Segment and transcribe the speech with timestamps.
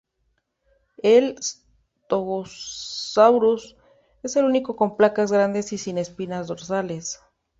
[1.03, 3.75] El "Stegosaurus"
[4.23, 7.19] es el único con placas grandes y sin espinas dorsales.